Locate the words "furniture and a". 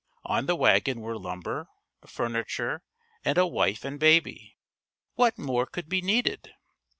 2.07-3.45